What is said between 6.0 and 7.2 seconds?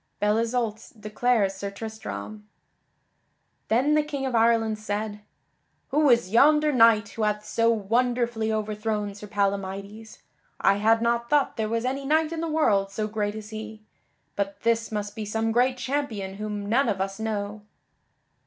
is yonder knight